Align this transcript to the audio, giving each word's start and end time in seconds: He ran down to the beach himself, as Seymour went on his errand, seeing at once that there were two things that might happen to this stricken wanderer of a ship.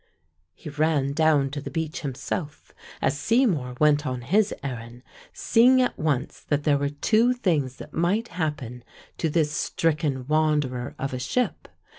He 0.55 0.67
ran 0.67 1.13
down 1.13 1.51
to 1.51 1.61
the 1.61 1.69
beach 1.69 1.99
himself, 1.99 2.73
as 3.03 3.19
Seymour 3.19 3.75
went 3.79 4.07
on 4.07 4.21
his 4.21 4.51
errand, 4.63 5.03
seeing 5.31 5.79
at 5.79 5.95
once 5.95 6.39
that 6.49 6.63
there 6.63 6.79
were 6.79 6.89
two 6.89 7.33
things 7.33 7.75
that 7.75 7.93
might 7.93 8.29
happen 8.29 8.83
to 9.19 9.29
this 9.29 9.51
stricken 9.51 10.25
wanderer 10.25 10.95
of 10.97 11.13
a 11.13 11.19
ship. 11.19 11.67